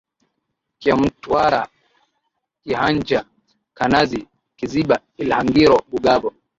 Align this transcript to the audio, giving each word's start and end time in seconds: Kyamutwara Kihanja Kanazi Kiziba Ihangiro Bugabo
Kyamutwara 0.79 1.59
Kihanja 2.63 3.19
Kanazi 3.77 4.19
Kiziba 4.57 4.95
Ihangiro 5.23 5.75
Bugabo 5.91 6.27